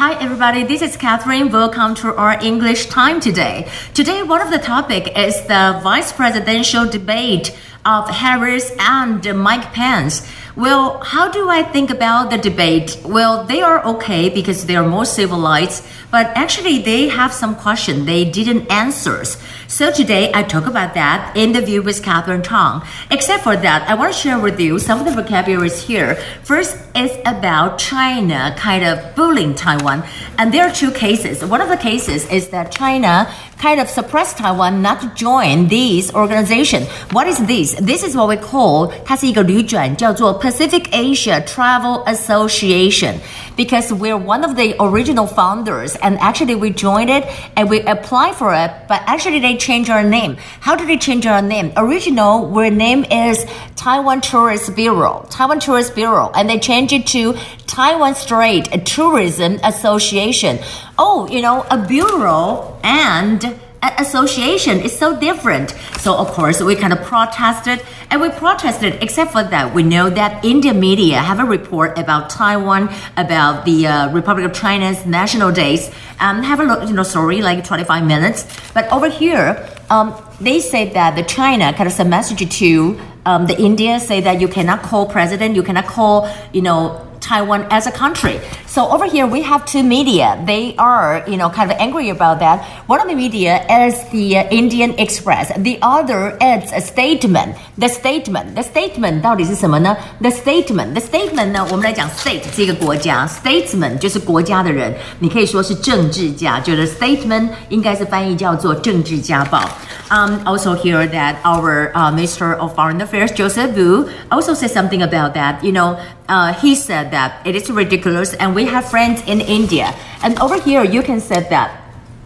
[0.00, 1.52] Hi everybody, this is Catherine.
[1.52, 3.68] Welcome to our English time today.
[3.92, 7.54] Today, one of the topic is the vice presidential debate
[7.84, 10.26] of Harris and Mike Pence.
[10.55, 12.97] Well, how do I think about the debate?
[13.03, 18.05] Well, they are okay because they are more civilized, but actually they have some question
[18.05, 19.25] they didn't answer.
[19.67, 22.83] So today I talk about that interview with Catherine Tong.
[23.11, 26.15] Except for that, I want to share with you some of the vocabularies here.
[26.43, 30.03] First is about China kind of bullying Taiwan,
[30.37, 31.43] and there are two cases.
[31.43, 33.27] One of the cases is that China
[33.57, 36.83] kind of suppressed Taiwan not to join these organization.
[37.11, 37.75] What is this?
[37.75, 43.20] This is what we call 它是一个旅转，叫做 Pacific Asia Travel Association
[43.56, 47.24] because we're one of the original founders and actually we joined it
[47.56, 50.36] and we applied for it, but actually they changed our name.
[50.60, 51.72] How did they change our name?
[51.76, 53.44] Original, our name is
[53.76, 57.34] Taiwan Tourist Bureau, Taiwan Tourist Bureau, and they changed it to
[57.66, 60.58] Taiwan Strait Tourism Association.
[60.98, 65.70] Oh, you know, a bureau and association is so different.
[65.98, 69.02] So of course we kind of protested and we protested.
[69.02, 73.86] Except for that, we know that Indian media have a report about Taiwan, about the
[73.86, 75.90] uh, Republic of China's national days.
[76.18, 78.46] Um, have a look, you know, sorry, like 25 minutes.
[78.74, 83.46] But over here, um, they say that the China kind of sent message to um,
[83.46, 87.87] the India say that you cannot call president, you cannot call, you know, Taiwan as
[87.87, 88.39] a country.
[88.67, 90.37] So over here we have two media.
[90.45, 92.63] They are, you know, kind of angry about that.
[92.87, 95.51] One of the media is the uh, Indian Express.
[95.57, 97.55] The other is a statement.
[97.77, 98.55] The statement.
[98.55, 99.95] The statement 到底是什么呢？
[100.21, 100.93] The statement.
[100.93, 109.61] The statement 呢，我们来讲 state 是一个国家，statesman 就是国家的人，你可以说是政治家，觉得 statement 应该是翻译叫做政治家报。
[110.09, 115.33] Um, also hear that our uh, Minister of Foreign Affairs Joseph Wu also said something about
[115.33, 115.63] that.
[115.63, 115.97] You know,
[116.29, 119.93] uh, he said that it is ridiculous and we have friends in India.
[120.21, 121.69] And over here, you can say that.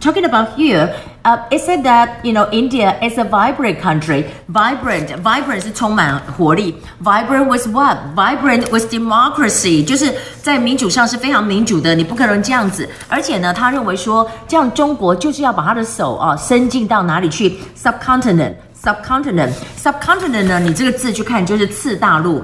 [0.00, 0.94] Talking about here,
[1.26, 4.24] uh, it said that you know India is a vibrant country.
[4.48, 6.74] Vibrant, vibrant 是充满活力。
[7.04, 7.98] Vibrant was what?
[8.16, 10.10] Vibrant was democracy，就是
[10.40, 12.88] 在民主上是非常民主的，你不可能这样子。
[13.10, 17.58] 而且呢，他认为说，这样中国就是要把他的手啊伸进到哪里去？
[17.76, 20.58] Subcontinent, subcontinent, subcontinent 呢？
[20.60, 22.42] 你这个字去看就是次大陆。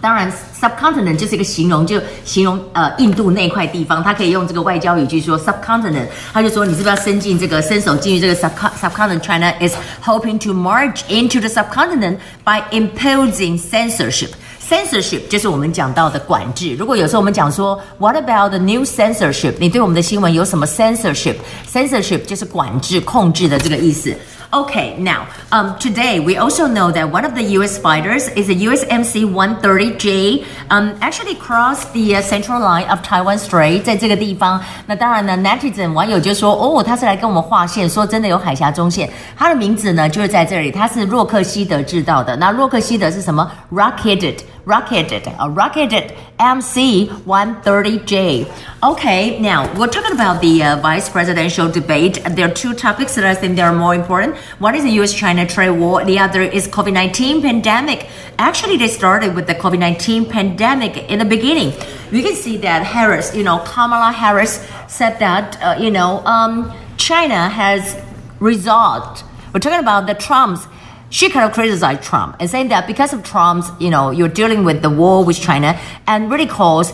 [0.00, 9.74] 当然，subcontinent 就是一个形容，就形容呃印度那块地方，他可以用这个外交语句说 subcontinent，他就说你是不是要伸进这个伸手进入这个 subcontinent China is
[10.04, 14.30] hoping to march into the subcontinent by imposing censorship.
[14.68, 16.74] Censorship 就是我们讲到的管制。
[16.74, 19.54] 如果有时候我们讲说 What about the new censorship？
[19.60, 24.12] 你对我们的新闻有什么 censorship？Censorship 就是管制、控制的这个意思。
[24.50, 27.78] OK，now，um, today we also know that one of the U.S.
[27.80, 34.60] fighters is a USMC 130J, um, actually crossed the central line of Taiwan Strait，在这个地方。
[34.86, 39.10] 那当然呢，netizen 网友就说，哦，他是来跟我们划线，说真的有海峡中线。
[39.36, 42.36] 他的名字呢就是在这里，他是洛克希德制造的。
[42.36, 44.36] 那洛克希德是什么？Rocketed。
[44.66, 48.52] Rocketed, a Lockheed MC-130J.
[48.82, 52.18] Okay, now we're talking about the uh, vice presidential debate.
[52.32, 54.36] There are two topics that I think they are more important.
[54.58, 56.04] One is the U.S.-China trade war.
[56.04, 58.08] The other is COVID-19 pandemic.
[58.40, 61.72] Actually, they started with the COVID-19 pandemic in the beginning.
[62.10, 66.72] You can see that Harris, you know, Kamala Harris said that, uh, you know, um,
[66.96, 67.96] China has
[68.40, 69.22] resolved.
[69.54, 70.66] We're talking about the Trump's
[71.10, 74.64] she kind of criticized Trump and saying that because of Trump's, you know, you're dealing
[74.64, 76.92] with the war with China and really cause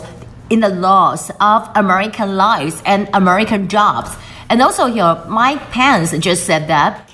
[0.49, 4.15] in the loss of American lives and American jobs.
[4.49, 7.09] And also here, Mike Pence just said that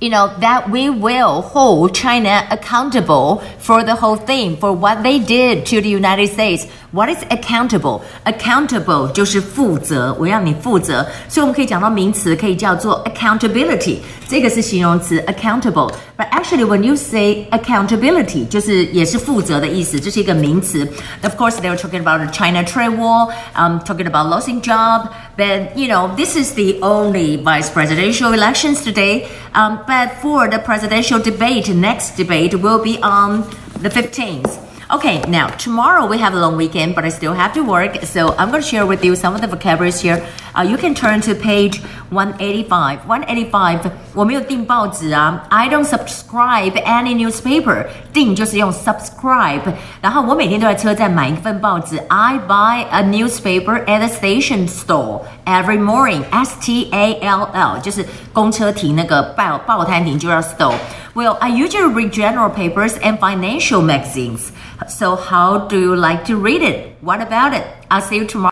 [0.00, 5.19] you know, that we will hold China accountable for the whole thing, for what they
[5.19, 6.67] did to the United States.
[6.91, 8.01] What is accountable?
[8.23, 13.97] Accountable 就是负责，我要你负责，所以我们可以讲到名词，可以叫做 accountability，
[14.29, 20.87] 这个是形容词 accountable。But actually, when you say accountability，就是也是负责的意思，这是一个名词。
[21.21, 25.09] Of course, they were talking about the China trade war, um, talking about losing job.
[25.37, 29.27] But you know, this is the only vice presidential elections today.
[29.53, 33.43] Um, but for the presidential debate, next debate will be on
[33.81, 34.61] the 15th.
[34.87, 38.35] Okay, now tomorrow we have a long weekend, but I still have to work, so
[38.37, 40.23] I'm going to share with you some of the vocabularies here.
[40.53, 41.81] Uh, you can turn to page
[42.11, 42.99] 185.
[43.07, 47.87] 185, 我没有订报纸啊，I don't subscribe any newspaper.
[48.13, 49.61] 订就是用 subscribe，
[50.01, 51.97] 然后我每天都在车站买一份报纸。
[52.07, 56.23] I buy a newspaper at a station store every morning.
[56.29, 60.75] S T A L L 就是公车停那个报报摊停就叫 store。
[61.12, 64.52] Well, I usually read general papers and financial magazines.
[64.88, 66.96] So how do you like to read it?
[67.00, 67.66] What about it?
[67.90, 68.48] I'll see you tomorrow.